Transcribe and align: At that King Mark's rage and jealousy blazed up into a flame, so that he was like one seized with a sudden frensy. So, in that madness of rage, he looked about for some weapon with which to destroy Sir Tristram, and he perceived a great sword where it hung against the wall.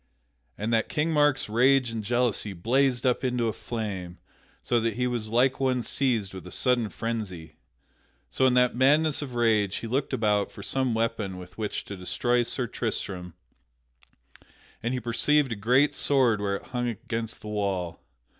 At 0.57 0.71
that 0.71 0.89
King 0.89 1.11
Mark's 1.11 1.47
rage 1.47 1.91
and 1.91 2.03
jealousy 2.03 2.53
blazed 2.53 3.05
up 3.05 3.23
into 3.23 3.47
a 3.47 3.53
flame, 3.53 4.17
so 4.63 4.79
that 4.79 4.95
he 4.95 5.05
was 5.05 5.29
like 5.29 5.59
one 5.59 5.83
seized 5.83 6.33
with 6.33 6.47
a 6.47 6.51
sudden 6.51 6.89
frensy. 6.89 7.57
So, 8.31 8.47
in 8.47 8.55
that 8.55 8.75
madness 8.75 9.21
of 9.21 9.35
rage, 9.35 9.75
he 9.75 9.85
looked 9.85 10.11
about 10.11 10.49
for 10.51 10.63
some 10.63 10.95
weapon 10.95 11.37
with 11.37 11.55
which 11.59 11.85
to 11.85 11.95
destroy 11.95 12.41
Sir 12.41 12.65
Tristram, 12.65 13.35
and 14.81 14.95
he 14.95 14.99
perceived 14.99 15.51
a 15.51 15.55
great 15.55 15.93
sword 15.93 16.41
where 16.41 16.55
it 16.55 16.63
hung 16.73 16.87
against 16.87 17.41
the 17.41 17.49
wall. 17.49 17.99